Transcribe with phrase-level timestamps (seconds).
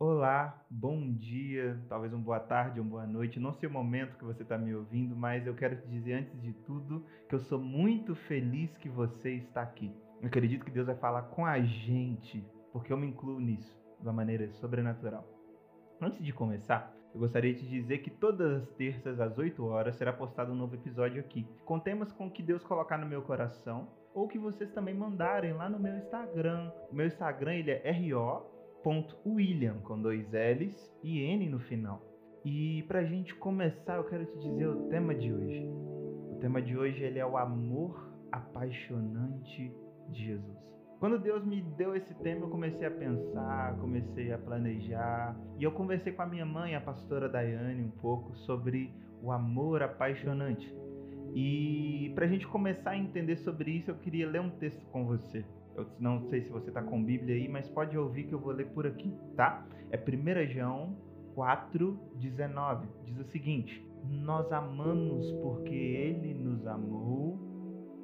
[0.00, 3.40] Olá, bom dia, talvez uma boa tarde, uma boa noite.
[3.40, 6.40] Não sei o momento que você está me ouvindo, mas eu quero te dizer antes
[6.40, 9.92] de tudo que eu sou muito feliz que você está aqui.
[10.22, 14.06] Eu acredito que Deus vai falar com a gente, porque eu me incluo nisso de
[14.06, 15.26] uma maneira sobrenatural.
[16.00, 20.12] Antes de começar, eu gostaria de dizer que todas as terças às 8 horas será
[20.12, 24.28] postado um novo episódio aqui, com temas com que Deus colocar no meu coração ou
[24.28, 26.70] que vocês também mandarem lá no meu Instagram.
[26.88, 28.57] O meu Instagram ele é RO
[29.26, 32.02] William com dois L's e N no final.
[32.44, 35.68] E para a gente começar, eu quero te dizer o tema de hoje.
[36.32, 39.72] O tema de hoje ele é o amor apaixonante
[40.10, 40.56] de Jesus.
[40.98, 45.38] Quando Deus me deu esse tema, eu comecei a pensar, comecei a planejar.
[45.58, 49.82] E eu conversei com a minha mãe, a pastora Daiane, um pouco sobre o amor
[49.82, 50.74] apaixonante.
[51.34, 55.04] E para a gente começar a entender sobre isso, eu queria ler um texto com
[55.04, 55.44] você.
[55.78, 58.52] Eu não sei se você está com Bíblia aí, mas pode ouvir que eu vou
[58.52, 59.64] ler por aqui, tá?
[59.92, 60.96] É 1 João
[61.36, 62.86] 4,19.
[63.04, 67.38] Diz o seguinte: Nós amamos porque Ele nos amou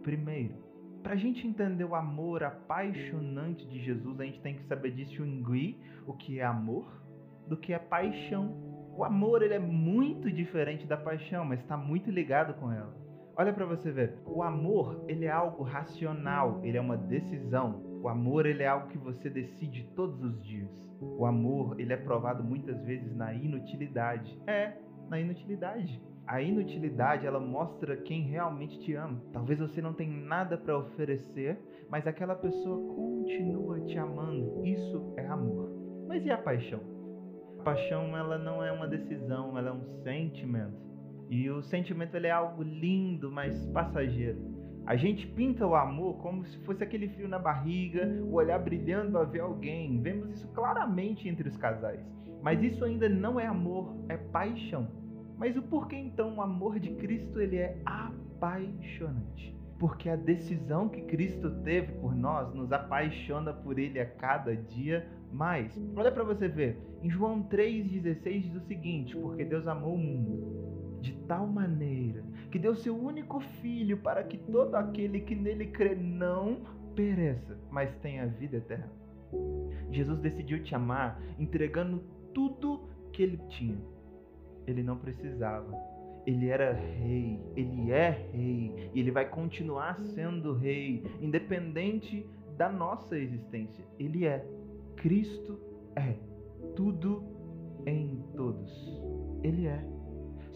[0.04, 0.54] primeiro.
[1.02, 5.76] Para a gente entender o amor apaixonante de Jesus, a gente tem que saber distinguir
[6.06, 6.86] o que é amor
[7.48, 8.56] do que é paixão.
[8.96, 13.03] O amor ele é muito diferente da paixão, mas está muito ligado com ela.
[13.36, 14.14] Olha para você ver.
[14.26, 17.82] O amor, ele é algo racional, ele é uma decisão.
[18.00, 20.70] O amor, ele é algo que você decide todos os dias.
[21.00, 24.40] O amor, ele é provado muitas vezes na inutilidade.
[24.46, 24.74] É,
[25.08, 26.00] na inutilidade.
[26.26, 29.20] A inutilidade, ela mostra quem realmente te ama.
[29.32, 31.58] Talvez você não tenha nada para oferecer,
[31.90, 34.64] mas aquela pessoa continua te amando.
[34.64, 35.70] Isso é amor.
[36.06, 36.80] Mas e a paixão?
[37.58, 40.93] A paixão, ela não é uma decisão, ela é um sentimento.
[41.28, 44.54] E o sentimento ele é algo lindo, mas passageiro.
[44.86, 49.16] A gente pinta o amor como se fosse aquele frio na barriga, o olhar brilhando
[49.16, 50.00] a ver alguém.
[50.02, 52.00] Vemos isso claramente entre os casais.
[52.42, 54.86] Mas isso ainda não é amor, é paixão.
[55.38, 59.56] Mas o porquê então o amor de Cristo ele é apaixonante?
[59.78, 65.08] Porque a decisão que Cristo teve por nós nos apaixona por ele a cada dia
[65.32, 65.74] mais.
[65.96, 66.78] Olha para você ver.
[67.02, 70.73] Em João 3:16 diz o seguinte: porque Deus amou o mundo
[71.04, 75.94] de tal maneira que deu seu único filho para que todo aquele que nele crê
[75.94, 76.62] não
[76.96, 78.90] pereça, mas tenha vida eterna.
[79.90, 83.78] Jesus decidiu te amar entregando tudo que ele tinha.
[84.66, 85.76] Ele não precisava.
[86.26, 92.26] Ele era rei, ele é rei e ele vai continuar sendo rei, independente
[92.56, 93.84] da nossa existência.
[93.98, 94.42] Ele é.
[94.96, 95.60] Cristo
[95.94, 96.14] é.
[96.74, 97.22] Tudo
[97.84, 99.02] em todos.
[99.42, 99.84] Ele é.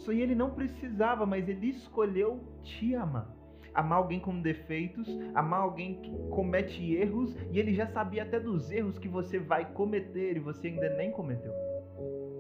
[0.06, 3.34] Aí ele não precisava, mas ele escolheu te amar.
[3.74, 8.70] Amar alguém com defeitos, amar alguém que comete erros, e ele já sabia até dos
[8.70, 11.52] erros que você vai cometer e você ainda nem cometeu.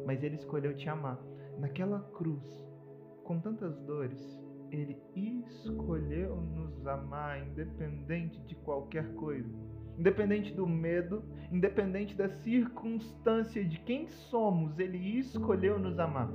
[0.06, 1.18] Mas ele escolheu te amar.
[1.58, 2.42] Naquela cruz,
[3.24, 4.40] com tantas dores,
[4.70, 9.48] ele escolheu nos amar, independente de qualquer coisa.
[9.98, 16.30] Independente do medo, independente da circunstância de quem somos, ele escolheu nos amar.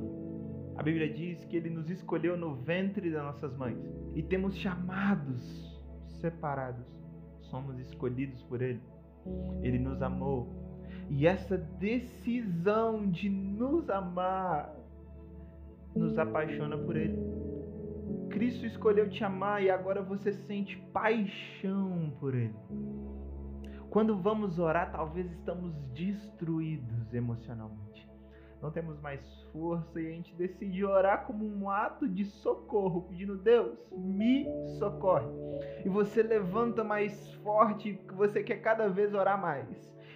[0.75, 3.77] A Bíblia diz que ele nos escolheu no ventre das nossas mães
[4.15, 5.81] e temos chamados
[6.19, 6.85] separados.
[7.41, 8.81] Somos escolhidos por ele.
[9.61, 10.47] Ele nos amou.
[11.09, 14.73] E essa decisão de nos amar
[15.95, 17.19] nos apaixona por ele.
[18.29, 22.55] Cristo escolheu te amar e agora você sente paixão por ele.
[23.91, 28.12] Quando vamos orar, talvez estamos destruídos emocionalmente
[28.63, 29.19] não temos mais
[29.51, 34.47] força e a gente decide orar como um ato de socorro, pedindo Deus, me
[34.79, 35.27] socorre.
[35.83, 39.67] E você levanta mais forte, você quer cada vez orar mais.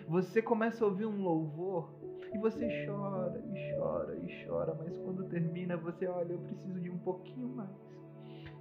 [0.08, 1.94] Você começa a ouvir um louvor
[2.34, 6.90] e você chora e chora e chora, mas quando termina você olha, eu preciso de
[6.90, 7.70] um pouquinho mais.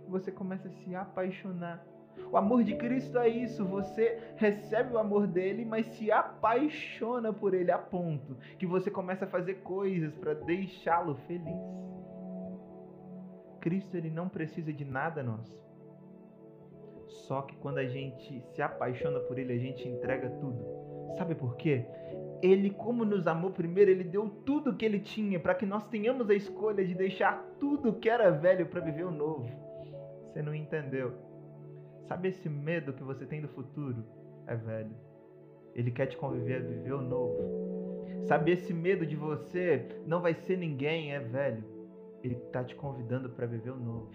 [0.09, 1.87] Você começa a se apaixonar
[2.31, 7.55] o amor de Cristo é isso, você recebe o amor dele, mas se apaixona por
[7.55, 11.61] ele a ponto que você começa a fazer coisas para deixá-lo feliz.
[13.61, 15.57] Cristo ele não precisa de nada nosso.
[17.27, 20.65] Só que quando a gente se apaixona por ele, a gente entrega tudo.
[21.17, 21.85] Sabe por quê?
[22.43, 26.29] Ele, como nos amou primeiro, ele deu tudo que ele tinha para que nós tenhamos
[26.29, 29.49] a escolha de deixar tudo que era velho para viver o novo.
[30.29, 31.26] Você não entendeu?
[32.07, 34.05] Sabe esse medo que você tem do futuro?
[34.47, 34.95] É velho.
[35.75, 37.37] Ele quer te conviver a viver o novo.
[38.27, 41.13] Sabe esse medo de você não vai ser ninguém?
[41.13, 41.65] É velho.
[42.23, 44.11] Ele está te convidando para viver o novo.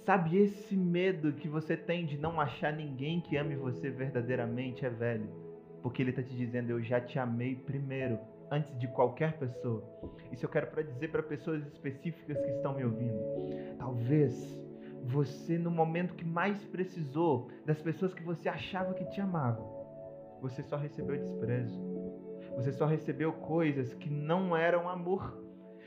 [0.00, 4.84] Sabe esse medo que você tem de não achar ninguém que ame você verdadeiramente?
[4.84, 5.28] É velho.
[5.82, 8.18] Porque ele está te dizendo: Eu já te amei primeiro.
[8.50, 9.84] antes de qualquer pessoa.
[10.32, 13.16] Isso eu quero para dizer para pessoas específicas que estão me ouvindo.
[13.78, 14.60] Talvez
[15.04, 19.66] você no momento que mais precisou das pessoas que você achava que te amavam,
[20.40, 21.80] você só recebeu desprezo.
[22.56, 25.38] Você só recebeu coisas que não eram amor.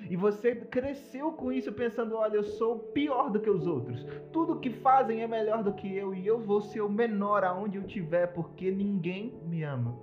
[0.09, 4.05] E você cresceu com isso pensando: olha, eu sou pior do que os outros.
[4.31, 7.77] Tudo que fazem é melhor do que eu e eu vou ser o menor aonde
[7.77, 9.97] eu estiver porque ninguém me ama.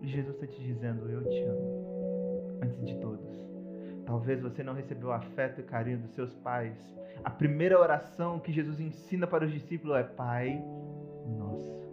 [0.00, 2.60] E Jesus está te dizendo: eu te amo.
[2.62, 3.49] Antes de todos.
[4.10, 6.76] Talvez você não recebeu afeto e carinho dos seus pais.
[7.22, 10.60] A primeira oração que Jesus ensina para os discípulos é: Pai
[11.38, 11.88] nosso.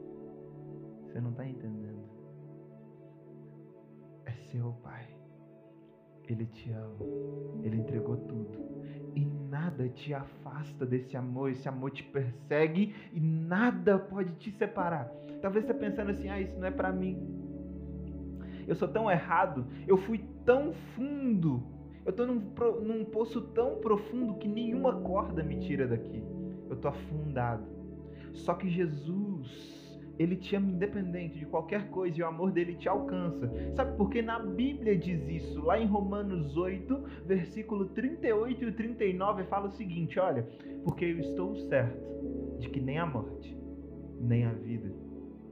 [1.04, 2.02] Você não está entendendo.
[4.26, 5.06] É seu Pai.
[6.28, 7.06] Ele te ama.
[7.62, 8.82] Ele entregou tudo.
[9.16, 11.52] E nada te afasta desse amor.
[11.52, 15.06] Esse amor te persegue e nada pode te separar.
[15.40, 17.16] Talvez você está pensando assim: ah, isso não é para mim.
[18.68, 19.68] Eu sou tão errado.
[19.86, 21.77] Eu fui tão fundo.
[22.08, 22.42] Eu estou num,
[22.86, 26.24] num poço tão profundo que nenhuma corda me tira daqui.
[26.70, 27.68] Eu estou afundado.
[28.32, 29.76] Só que Jesus
[30.18, 33.52] ele te ama independente de qualquer coisa e o amor dele te alcança.
[33.76, 35.62] Sabe por que na Bíblia diz isso?
[35.62, 40.48] Lá em Romanos 8, versículo 38 e 39 fala o seguinte: olha,
[40.86, 42.00] porque eu estou certo
[42.58, 43.56] de que nem a morte,
[44.22, 44.90] nem a vida,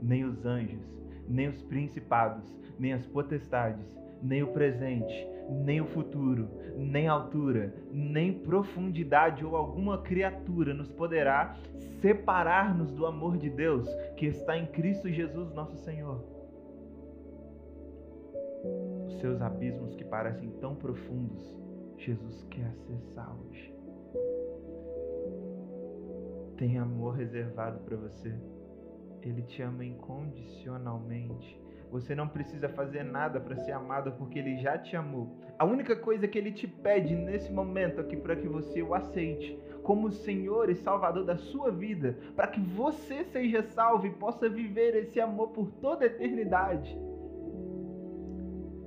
[0.02, 0.81] nem os anjos,
[1.28, 2.50] nem os principados,
[2.80, 3.86] nem as potestades,
[4.25, 11.56] nem o presente, nem o futuro, nem altura, nem profundidade ou alguma criatura nos poderá
[12.01, 13.88] separar-nos do amor de Deus
[14.18, 16.24] que está em Cristo Jesus, nosso Senhor.
[19.07, 21.56] Os seus abismos que parecem tão profundos,
[21.98, 23.74] Jesus quer acessar hoje.
[26.57, 28.33] Tem amor reservado para você.
[29.21, 31.64] Ele te ama incondicionalmente.
[31.91, 35.37] Você não precisa fazer nada para ser amado porque ele já te amou.
[35.57, 39.57] A única coisa que ele te pede nesse momento aqui para que você o aceite
[39.83, 44.95] como Senhor e Salvador da sua vida, para que você seja salvo e possa viver
[44.95, 46.97] esse amor por toda a eternidade.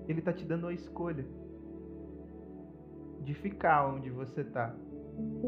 [0.09, 1.25] Ele está te dando a escolha
[3.23, 4.75] de ficar onde você está,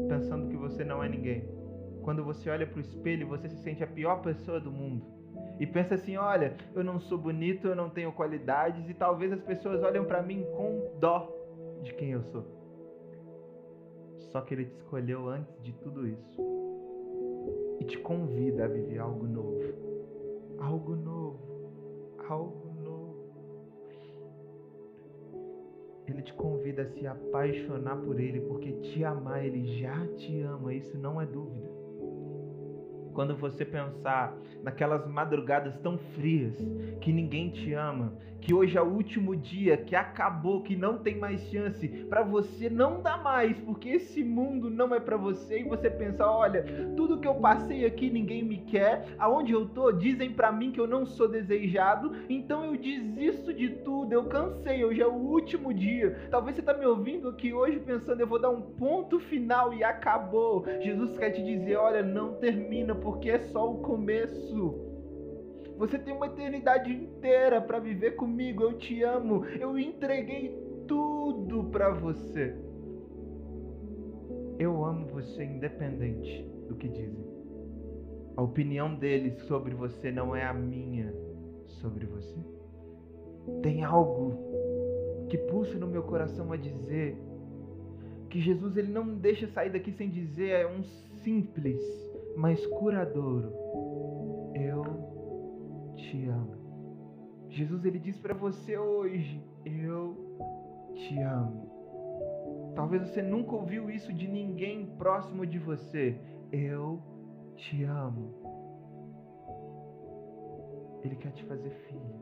[0.07, 1.43] pensando que você não é ninguém.
[2.01, 5.20] Quando você olha para o espelho, você se sente a pior pessoa do mundo
[5.59, 9.41] e pensa assim: olha, eu não sou bonito, eu não tenho qualidades e talvez as
[9.41, 11.29] pessoas olhem para mim com dó
[11.83, 12.43] de quem eu sou.
[14.31, 16.41] Só que Ele te escolheu antes de tudo isso
[17.79, 19.61] e te convida a viver algo novo.
[20.59, 21.39] Algo novo.
[22.29, 23.01] Algo novo.
[26.07, 30.73] Ele te convida a se apaixonar por Ele, porque te amar, Ele já te ama,
[30.73, 31.69] isso não é dúvida.
[33.13, 36.55] Quando você pensar naquelas madrugadas tão frias,
[37.01, 41.15] que ninguém te ama, que hoje é o último dia, que acabou, que não tem
[41.17, 45.63] mais chance, para você não dá mais, porque esse mundo não é para você e
[45.63, 46.63] você pensa, olha,
[46.95, 50.79] tudo que eu passei aqui ninguém me quer, aonde eu tô dizem para mim que
[50.79, 55.71] eu não sou desejado, então eu desisto de tudo, eu cansei, hoje é o último
[55.71, 56.27] dia.
[56.31, 59.83] Talvez você tá me ouvindo aqui hoje pensando, eu vou dar um ponto final e
[59.83, 60.65] acabou.
[60.81, 64.75] Jesus quer te dizer, olha, não termina porque é só o começo.
[65.77, 68.63] Você tem uma eternidade inteira para viver comigo.
[68.63, 69.45] Eu te amo.
[69.45, 70.55] Eu entreguei
[70.87, 72.55] tudo para você.
[74.59, 77.25] Eu amo você independente do que dizem.
[78.37, 81.13] A opinião deles sobre você não é a minha
[81.65, 82.37] sobre você.
[83.63, 84.37] Tem algo
[85.29, 87.17] que pulsa no meu coração a dizer
[88.29, 90.83] que Jesus ele não deixa sair daqui sem dizer é um
[91.23, 91.81] simples,
[92.35, 93.53] mas curadouro.
[94.53, 94.83] Eu
[95.95, 96.61] te amo.
[97.49, 100.15] Jesus ele diz para você hoje: Eu
[100.93, 101.71] te amo.
[102.75, 106.17] Talvez você nunca ouviu isso de ninguém próximo de você.
[106.51, 107.01] Eu
[107.55, 108.33] te amo.
[111.03, 112.15] Ele quer te fazer filho,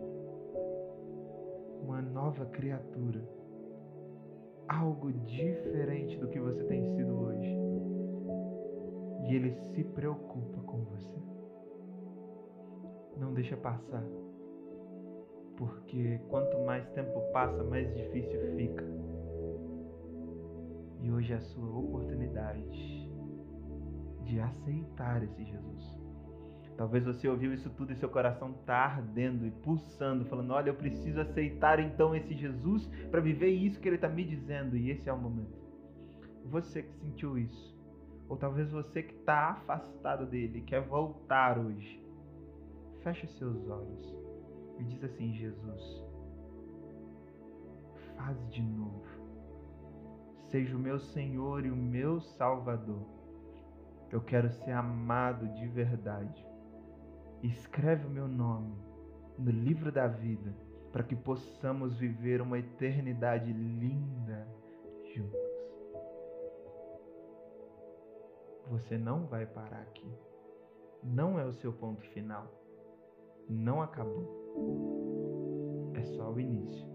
[1.84, 3.22] uma nova criatura,
[4.68, 7.69] algo diferente do que você tem sido hoje.
[9.30, 11.20] E ele se preocupa com você
[13.20, 14.04] não deixa passar.
[15.58, 18.86] Porque quanto mais tempo passa, mais difícil fica.
[21.02, 23.10] E hoje é a sua oportunidade
[24.24, 26.00] de aceitar esse Jesus.
[26.78, 30.76] Talvez você ouviu isso tudo e seu coração está ardendo e pulsando, falando: Olha, eu
[30.76, 34.78] preciso aceitar então esse Jesus para viver isso que ele está me dizendo.
[34.78, 35.60] E esse é o momento.
[36.46, 37.78] Você que sentiu isso,
[38.30, 42.00] ou talvez você que está afastado dele, quer voltar hoje
[43.04, 44.18] Feche seus olhos
[44.78, 46.04] e diz assim: Jesus,
[48.50, 49.06] de novo.
[50.50, 53.06] Seja o meu Senhor e o meu Salvador.
[54.12, 56.46] Eu quero ser amado de verdade.
[57.42, 58.76] Escreve o meu nome
[59.38, 60.54] no livro da vida
[60.92, 64.46] para que possamos viver uma eternidade linda
[65.16, 65.59] juntos.
[68.70, 70.08] Você não vai parar aqui.
[71.04, 72.48] Não é o seu ponto final.
[73.50, 75.92] Não acabou.
[75.96, 76.88] É só o início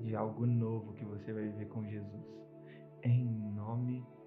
[0.00, 2.26] de algo novo que você vai viver com Jesus.
[3.02, 4.21] Em nome de